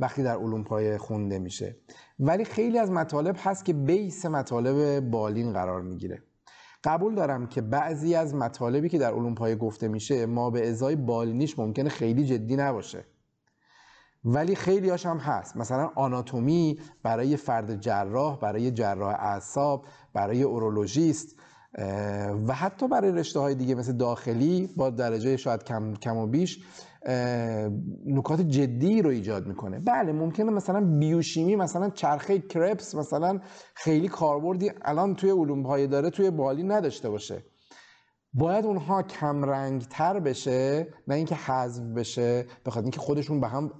[0.00, 1.76] وقتی در علوم پایه خونده میشه.
[2.18, 6.22] ولی خیلی از مطالب هست که بیس مطالب بالین قرار می‌گیره.
[6.86, 10.96] قبول دارم که بعضی از مطالبی که در علوم پایه گفته میشه ما به ازای
[10.96, 13.04] بالینیش ممکنه خیلی جدی نباشه.
[14.24, 15.56] ولی خیلی هاش هم هست.
[15.56, 21.36] مثلا آناتومی برای فرد جراح برای جراح اعصاب برای اورولوژیست
[22.46, 26.64] و حتی برای رشته های دیگه مثل داخلی با درجه شاید کم, کم و بیش
[28.06, 29.78] نکات جدی رو ایجاد می‌کنه.
[29.78, 33.40] بله ممکنه مثلا بیوشیمی مثلا چرخه کرپس مثلا
[33.74, 37.44] خیلی کاربردی الان توی علوم های داره توی بالی نداشته باشه.
[38.32, 43.70] باید اونها کم رنگ تر بشه نه اینکه حذف بشه بخاطر اینکه خودشون به هم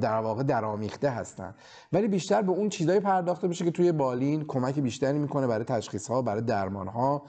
[0.00, 1.54] در واقع درامیخته هستن.
[1.92, 6.08] ولی بیشتر به اون چیزایی پرداخته بشه که توی بالین کمک بیشتری می‌کنه برای تشخیص
[6.10, 7.22] ها برای درمان ها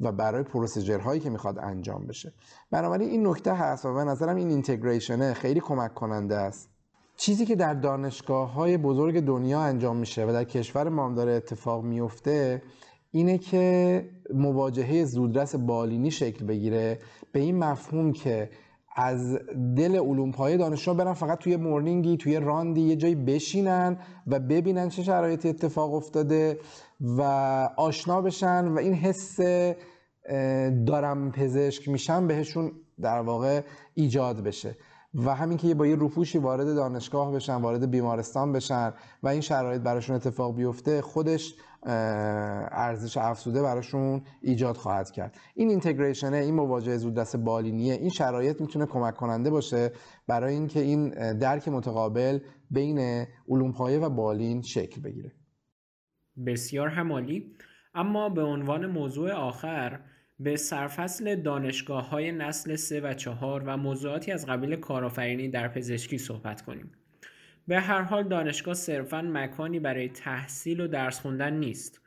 [0.00, 2.32] و برای پروسیجر هایی که می‌خواد انجام بشه.
[2.70, 6.70] بنابراین این نکته هست و به نظرم این اینتگریشنه خیلی کمک کننده است.
[7.16, 11.32] چیزی که در دانشگاه های بزرگ دنیا انجام میشه و در کشور ما هم داره
[11.32, 12.62] اتفاق میفته
[13.10, 16.98] اینه که مواجهه زودرس بالینی شکل بگیره.
[17.32, 18.50] به این مفهوم که
[19.00, 19.38] از
[19.76, 24.88] دل علوم پایه دانشجو برن فقط توی مورنینگی توی راندی یه جایی بشینن و ببینن
[24.88, 26.58] چه شرایطی اتفاق افتاده
[27.00, 27.22] و
[27.76, 29.40] آشنا بشن و این حس
[30.86, 33.60] دارم پزشک میشن بهشون در واقع
[33.94, 34.76] ایجاد بشه.
[35.14, 39.82] و همین که با یه روپوشی وارد دانشگاه بشن وارد بیمارستان بشن و این شرایط
[39.82, 45.36] براشون اتفاق بیفته خودش ارزش افزوده براشون ایجاد خواهد کرد.
[45.54, 49.92] این اینتگریشنه این مواجهه زود دست بالینیه این شرایط می‌تونه کمک کننده باشه
[50.26, 52.38] برای اینکه این درک متقابل
[52.70, 55.32] بین علوم پایه و بالین شکل بگیره.
[56.46, 57.56] بسیار همالی.
[57.94, 60.00] اما به عنوان موضوع آخر
[60.40, 66.18] به سرفصل دانشگاه های نسل 3 و 4 و موضوعاتی از قبیل کارآفرینی در پزشکی
[66.18, 66.92] صحبت کنیم.
[67.68, 72.00] به هر حال دانشگاه صرفا مکانی برای تحصیل و درس خوندن نیست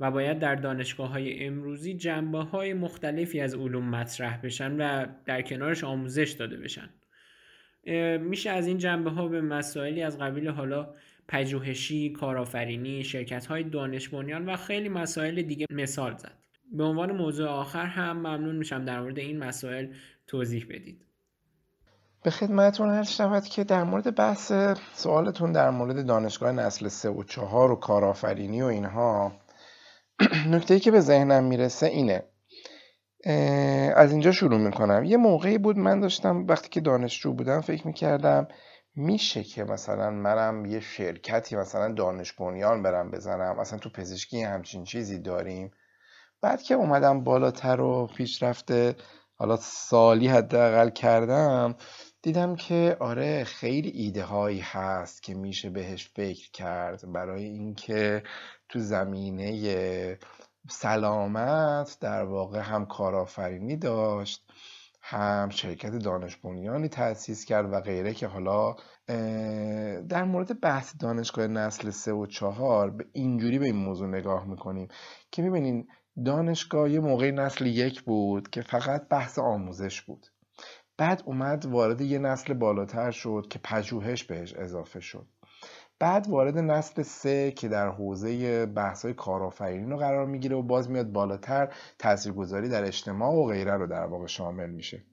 [0.00, 5.42] و باید در دانشگاه های امروزی جنبه های مختلفی از علوم مطرح بشن و در
[5.42, 6.88] کنارش آموزش داده بشن.
[8.18, 10.94] میشه از این جنبه ها به مسائلی از قبیل حالا
[11.28, 16.38] پژوهشی، کارآفرینی، شرکت های دانش و خیلی مسائل دیگه مثال زد.
[16.72, 19.86] به عنوان موضوع آخر هم ممنون میشم در مورد این مسائل
[20.26, 21.11] توضیح بدید
[22.22, 24.52] به خدمتتون هر شود که در مورد بحث
[24.94, 29.32] سوالتون در مورد دانشگاه نسل سه و چهار و کارآفرینی و اینها
[30.52, 32.22] نکته که به ذهنم می‌رسه اینه.
[33.96, 35.04] از اینجا شروع می‌کنم.
[35.04, 38.48] یه موقعی بود من داشتم وقتی که دانشجو بودم فکر می‌کردم
[38.96, 44.84] میشه که مثلا منم یه شرکتی مثلا دانش بنیان برم بزنم مثلا تو پزشکی همچین
[44.84, 45.70] چیزی داریم.
[46.40, 48.96] بعد که اومدم بالاتر و پیشرفته
[49.34, 51.74] حالا سالی حداقل کردم
[52.22, 58.22] دیدم که آره خیلی ایده هایی هست که میشه بهش فکر کرد برای اینکه
[58.68, 60.18] تو زمینه
[60.70, 64.46] سلامت در واقع هم کارآفرینی داشت
[65.00, 68.76] هم شرکت دانش بنیانی تأسیس کرد و غیره که حالا
[70.08, 74.88] در مورد بحث دانشگاه نسل سه و چهار به اینجوری به این موضوع نگاه می‌کنیم
[75.30, 75.88] که می‌بینین
[76.24, 80.26] دانشگاه یه موقع نسل یک بود که فقط بحث آموزش بود.
[81.02, 85.26] بعد اومد وارد یه نسل بالاتر شد که پژوهش بهش اضافه شد.
[85.98, 91.12] بعد وارد نسل سه که در حوزه بحث‌های کارآفرینی رو قرار می‌گیره و باز میاد
[91.12, 95.04] بالاتر تاثیرگذاری در اجتماع و غیره رو در واقع شامل میشه.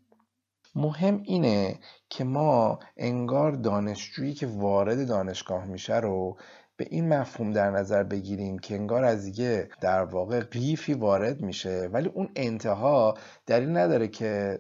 [0.75, 6.37] مهم اینه که ما انگار دانشجویی که وارد دانشگاه میشه رو
[6.77, 11.89] به این مفهوم در نظر بگیریم که انگار از یه در واقع قیفی وارد میشه
[11.93, 13.13] ولی اون انتها
[13.45, 14.59] دلیل نداره که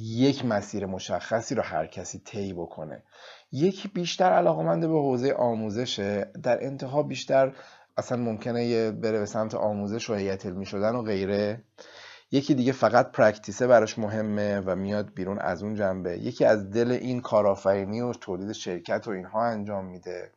[0.00, 3.02] یک مسیر مشخصی رو هر کسی طی بکنه.
[3.52, 7.52] یکی بیشتر علاقمند به حوزه آموزشه در انتها بیشتر
[7.96, 11.64] اصلا ممکنه یه بره به سمت آموزش و هیئت علمی شدن و غیره.
[12.30, 16.18] یکی دیگه فقط پرکتیسه براش مهمه و میاد بیرون از اون جنبه.
[16.18, 20.32] یکی از دل این کارآفرینی و تولید شرکت و اینها انجام میده.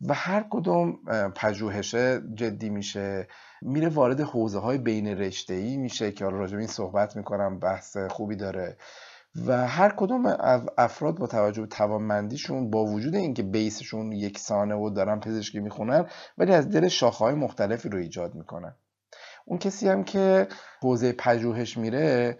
[0.00, 0.98] و هر کدوم
[1.34, 3.28] پژوهشه جدی میشه.
[3.62, 8.36] میره وارد حوزه های بین رشته ای میشه که راجع این صحبت می‌کنم بحث خوبی
[8.36, 8.76] داره.
[9.46, 10.36] و هر کدوم
[10.78, 16.06] افراد با توجه به توانمندیشون با وجود اینکه بیسشون یکسانه و دارن پزشکی می‌خونن
[16.38, 18.74] ولی از دل شاخه‌های مختلفی رو ایجاد می‌کنن.
[19.44, 20.48] اون کسی هم که
[20.82, 22.38] حوزه پژوهش میره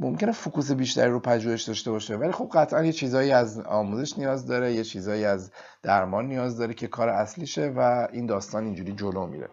[0.00, 4.46] ممکنه فوکوس بیشتری رو پژوهش داشته باشه ولی خب قطعا یه چیزایی از آموزش نیاز
[4.46, 9.26] داره یه چیزایی از درمان نیاز داره که کار اصلیشه و این داستان اینجوری جلو
[9.26, 9.48] میره.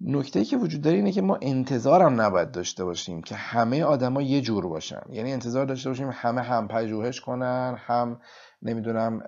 [0.00, 4.22] نکته که وجود داره اینه که ما انتظار هم نباید داشته باشیم که همه آدما
[4.22, 5.02] یه جور باشن.
[5.10, 8.20] یعنی انتظار داشته باشیم همه هم پژوهش کنن هم
[8.66, 9.20] نمی‌دونم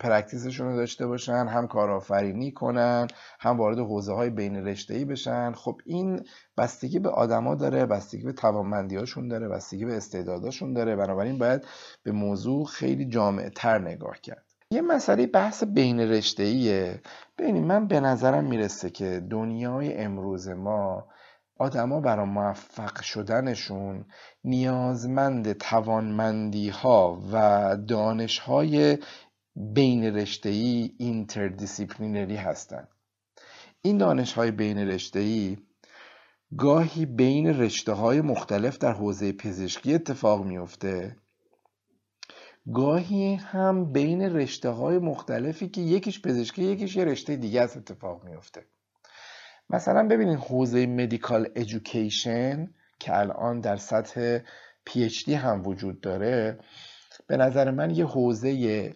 [0.00, 3.06] پرکتیسشون رو داشته باشن هم کارآفرینی کنن
[3.40, 5.52] هم وارد حوزه های بین رشته ای بشن.
[5.52, 6.20] خب این
[6.58, 10.96] بستگی به آدما داره بستگی به توانمندی هاشون داره بستگی به استعداداشون داره.
[10.96, 11.66] بنابراین باید
[12.02, 14.44] به موضوع خیلی جامع تر نگاه کرد.
[14.70, 17.00] یه مسئله بحث بین رشته ایه
[17.38, 21.06] ببینید من به نظرم می‌رسه که دنیای امروز ما
[21.58, 24.04] آدما برای موفق شدنشون
[24.44, 28.98] نیازمند توانمندی ها و دانش های
[29.56, 32.88] بین رشته ای interdisciplinary هستند.
[33.82, 35.56] این دانش های بین رشته ای
[36.58, 41.16] گاهی بین رشته های مختلف در حوزه پزشکی اتفاق میفته
[42.74, 48.24] گاهی هم بین رشته های مختلفی که یکیش پزشکی یکیش یه رشته دیگه از اتفاق
[48.24, 48.66] میفته
[49.70, 54.38] مثلا ببینید حوزه medical education که الان در سطح
[54.84, 56.58] PhD هم وجود داره
[57.26, 58.94] به نظر من یه حوزه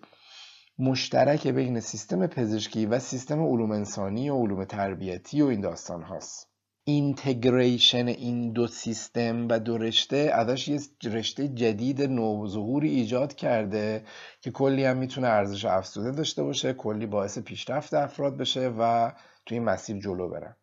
[0.78, 6.50] مشترک بین سیستم پزشکی و سیستم علوم انسانی و علوم تربیتی و این داستان هاست.
[6.84, 14.04] integration این دو سیستم و دو رشته ازش یه رشته جدید نوظهوری ایجاد کرده
[14.40, 19.12] که کلی هم می‌تونه ارزش افزوده داشته باشه کلی باعث پیشرفت افراد بشه و
[19.46, 20.56] توی این مسیر جلو برن.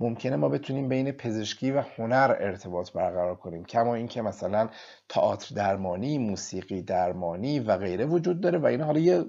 [0.00, 3.64] ممکنه ما بتونیم بین پزشکی و هنر ارتباط برقرار کنیم.
[3.64, 4.68] کما اینکه مثلا
[5.08, 9.24] تئاتر درمانی موسیقی درمانی و غیره وجود داره و این حالا یه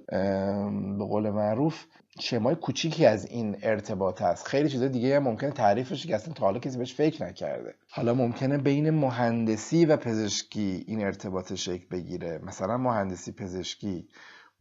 [0.98, 1.86] به قول معروف
[2.20, 4.48] شمای کوچیکی از این ارتباط هست.
[4.48, 7.74] خیلی چیزای دیگه هم ممکنه تعریفش که اصلا تا حالا کسی بهش فکر نکرده.
[7.90, 12.40] حالا ممکنه بین مهندسی و پزشکی این ارتباط شکل بگیره.
[12.44, 14.08] مثلا مهندسی پزشکی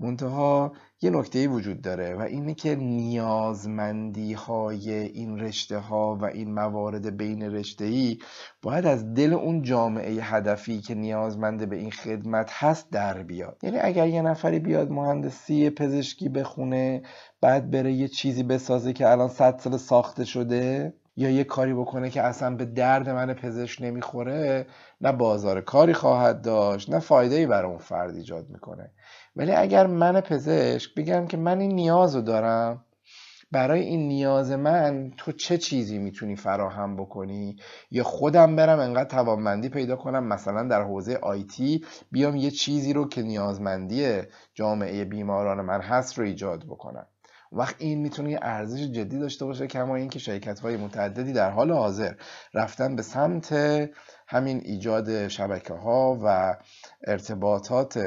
[0.01, 6.55] منتها یه نکته وجود داره و اینه که نیازمندی های این رشته ها و این
[6.55, 8.19] موارد بین رشته ای
[8.63, 13.59] باید از دل اون جامعه هدفی که نیازمنده به این خدمت هست در بیاد.
[13.63, 17.03] یعنی اگر یه نفری بیاد مهندسی پزشکی بخونه
[17.41, 22.11] بعد بره یه چیزی بسازه که الان صد سال ساخته شده یا یه کاری بکنه
[22.11, 24.67] که اصلا به درد من پزشک نمی‌خوره
[25.01, 28.91] نه بازار کاری خواهد داشت نه فایده ای برای اون فرد ایجاد می‌کنه.
[29.37, 32.85] ولی اگر من پزشک بگم که من این نیاز رو دارم
[33.53, 37.57] برای این نیاز من تو چه چیزی می‌تونی فراهم بکنی؟
[37.91, 43.09] یا خودم برم انقدر توانمندی پیدا کنم مثلا در حوزه آیتی بیام یه چیزی رو
[43.09, 44.23] که نیازمندی
[44.55, 47.07] جامعه بیماران من هست رو ایجاد بکنم.
[47.53, 51.73] وقت این می‌تونه یه ارزش جدی داشته باشه کما اینکه شرکت های متعددی در حال
[51.73, 52.13] حاضر
[52.55, 53.53] رفتن به سمت
[54.33, 56.57] همین ایجاد شبکه ها و
[57.07, 58.01] ارتباطات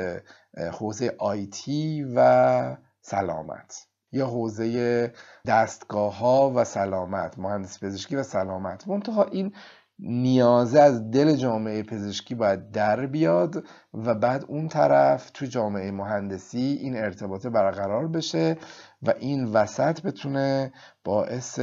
[0.74, 3.88] حوزه آیتی و سلامت.
[4.12, 5.14] یا حوزه
[5.48, 8.88] دستگاه ها و سلامت مهندس پزشکی و سلامت.
[8.88, 9.54] منتها این
[10.00, 16.80] نیازه از دل جامعه پزشکی باید در بیاد و بعد اون طرف تو جامعه مهندسی
[16.82, 18.58] این ارتباطه برقرار بشه
[19.02, 21.60] و این وسط بتونه باعث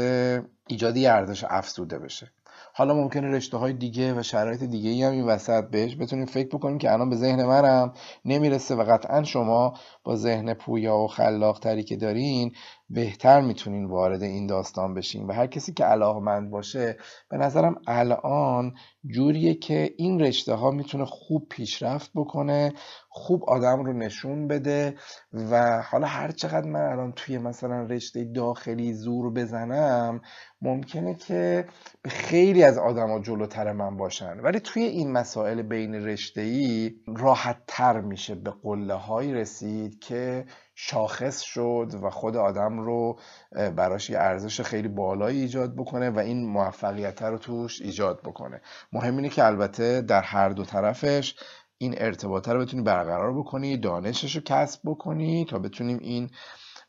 [0.66, 2.32] ایجادی ارزش افزوده بشه.
[2.74, 6.48] حالا ممکنه رشته های دیگه و شرایط دیگه ای هم این وسط بهش بتونیم فکر
[6.48, 7.92] بکنیم که الان به ذهن منم
[8.24, 12.52] نمی‌رسه و قطعا شما با ذهن پویا و خلاق تری که دارین
[12.90, 16.96] بهتر می‌تونین وارد این داستان بشین و هر کسی که علاقمند باشه
[17.30, 18.74] به نظرم الان
[19.06, 22.72] جوریه که این رشته ها می‌تونه خوب پیشرفت بکنه
[23.08, 24.94] خوب آدم رو نشون بده
[25.32, 30.20] و حالا هر چقدر من الان توی مثلا رشته داخلی زور بزنم
[30.62, 31.66] ممکنه که
[32.04, 34.40] خیلی از آدما جلوتر من باشن.
[34.40, 40.44] ولی توی این مسائل بین رشته ای راحت تر میشه به قله هایی رسید که
[40.84, 43.18] شاخص شد و خود آدم رو
[43.52, 48.60] براش یه ارزش خیلی بالایی ایجاد بکنه و این موفقیت رو توش ایجاد بکنه.
[48.92, 51.34] مهم اینه که البته در هر دو طرفش
[51.78, 56.30] این ارتباطه رو بتونی برقرار بکنی دانشش رو کسب بکنی تا بتونیم این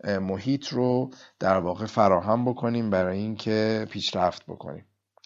[0.04, 4.86] محیط رو در واقع فراهم بکنیم برای اینکه پیشرفت بکنیم.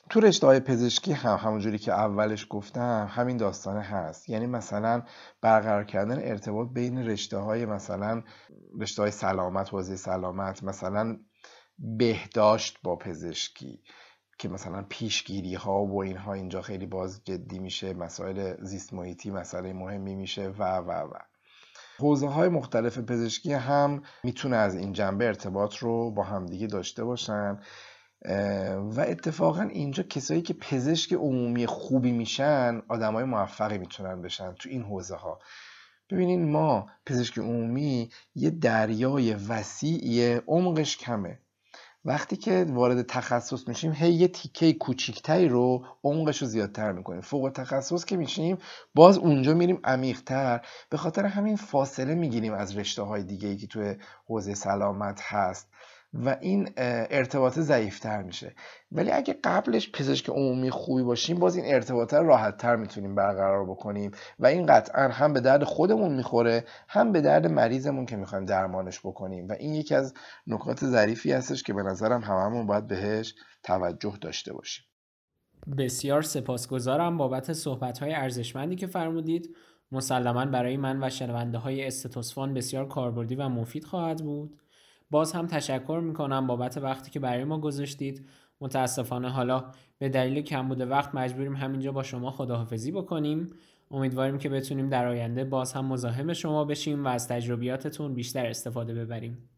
[0.09, 4.29] تو رشته پزشکی هم همونجوری که اولش گفتم همین داستانه هست.
[4.29, 5.03] یعنی مثلا
[5.41, 8.23] برقرار کردن ارتباط بین رشته های مثلا
[8.79, 11.17] رشته های سلامت حوزه سلامت مثلا
[11.79, 13.83] بهداشت با پزشکی
[14.39, 19.73] که مثلا پیشگیری ها و اینها اینجا خیلی باز جدی میشه مسائل زیست محیطی مسئله
[19.73, 21.13] مهمی میشه و و و.
[21.99, 27.59] حوزه های مختلف پزشکی هم می‌تونه از این جنبه ارتباط رو با همدیگه داشته باشن.
[28.95, 34.83] و اتفاقا اینجا کسایی که پزشک عمومی خوبی میشن آدمای موفقی می‌تونن بشن تو این
[34.83, 35.39] حوزه ها
[36.09, 41.39] ببینین ما پزشک عمومی یه دریای وسیعی عمقش کمه.
[42.05, 47.21] وقتی که وارد تخصص میشیم هی یه تیکه کوچیکتری رو عمقش رو زیادتر می‌کنیم.
[47.21, 48.57] فوق تخصص که میشیم
[48.95, 50.61] باز اونجا میریم عمیقتر.
[50.89, 53.95] به خاطر همین فاصله می‌گیریم از رشته های دیگه ای که توی
[54.27, 55.67] حوزه سلامت هست.
[56.25, 58.55] و این ارتباط ضعیفتر میشه.
[58.91, 64.11] ولی اگه قبلش پزشک عمومی خوبی باشیم باز این ارتباط راحت تر می‌تونیم برقرار بکنیم
[64.39, 68.99] و این قطعا هم به درد خودمون می‌خوره هم به درد مریضمون که می‌خوایم درمانش
[68.99, 69.47] بکنیم.
[69.47, 70.13] و این یکی از
[70.47, 74.85] نکات ظریفی هستش که به نظرم هممون باید بهش توجه داشته باشیم.
[75.77, 79.55] بسیار سپاسگزارم بابت صحبت های ارزشمندی که فرمودید.
[79.91, 84.59] مسلما برای من و شنونده های استتوسفان بسیار کاربردی و مفید خواهد بود.
[85.11, 88.27] باز هم تشکر می‌کنم بابت وقتی که برای ما گذاشتید.
[88.61, 93.47] متاسفانه حالا به دلیل کمبود وقت مجبوریم همینجا با شما خداحافظی بکنیم.
[93.91, 98.93] امیدواریم که بتونیم در آینده باز هم مزاحم شما بشیم و از تجربیاتتون بیشتر استفاده
[98.93, 99.49] ببریم.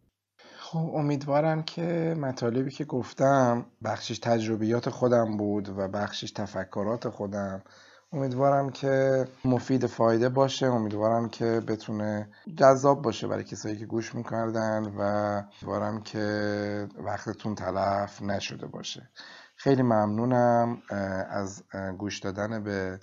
[0.58, 7.64] خب امیدوارم که مطالبی که گفتم بخشش تجربیات خودم بود و بخشش تفکرات خودم
[8.12, 14.84] امیدوارم که مفید فایده باشه امیدوارم که بتونه جذاب باشه برای کسایی که گوش می‌کردن
[14.97, 19.10] و امیدوارم که وقتتون تلف نشده باشه.
[19.55, 20.82] خیلی ممنونم
[21.30, 21.64] از
[21.97, 22.99] گوش دادن به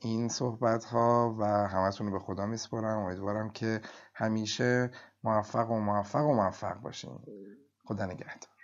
[0.00, 2.98] این صحبت ها و همتون رو به خدا میسپارم.
[2.98, 3.80] امیدوارم که
[4.14, 4.90] همیشه
[5.24, 7.18] موفق و موفق و موفق باشین.
[7.84, 8.61] خدا نگهدار.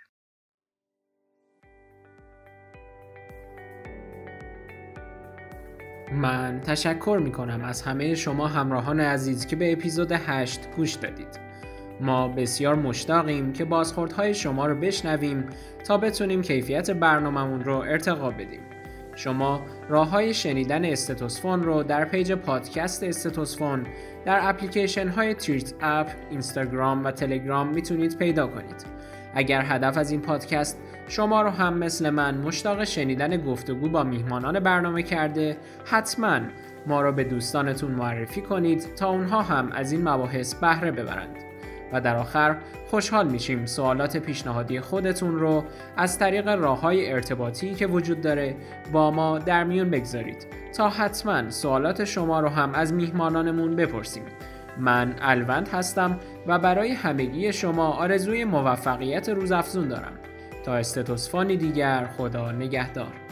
[6.11, 11.39] من تشکر می کنم از همه شما همراهان عزیز که به اپیزود 8 گوش دادید.
[12.01, 15.45] ما بسیار مشتاقیم که بازخوردهای شما رو بشنویم
[15.85, 18.61] تا بتونیم کیفیت برنامهمون رو ارتقا بدیم.
[19.15, 23.85] شما راه های شنیدن استتوسفون رو در پیج پادکست استتوسفون
[24.25, 28.85] در اپلیکیشن های Treat اپ، اینستاگرام و تلگرام می‌تونید پیدا کنید.
[29.35, 30.77] اگر هدف از این پادکست
[31.09, 35.57] شما رو هم مثل من مشتاق شنیدن گفتگو با میهمانان برنامه کرده.
[35.85, 36.39] حتما
[36.87, 41.35] ما را به دوستانتون معرفی کنید تا اونها هم از این مباحث بهره ببرند.
[41.93, 42.57] و در آخر
[42.89, 45.63] خوشحال میشیم سوالات پیشنهادی خودتون رو
[45.97, 48.55] از طریق راه های ارتباطی که وجود داره
[48.91, 50.47] با ما در میون بگذارید.
[50.77, 54.23] تا حتما سوالات شما رو هم از میهمانانمون بپرسیم.
[54.77, 60.28] من الوند هستم و برای همگی شما آرزوی موفقیت روزافزون دارم.
[60.69, 63.28] تا استتوسفانی دیگر خدا نگهدار.